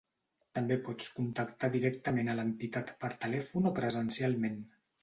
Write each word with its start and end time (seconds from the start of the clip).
També 0.59 0.77
pots 0.87 1.09
contactar 1.17 1.71
directament 1.77 2.33
a 2.33 2.37
l'entitat 2.41 2.95
per 3.05 3.13
telèfon 3.29 3.73
o 3.75 3.79
presencialment. 3.83 4.61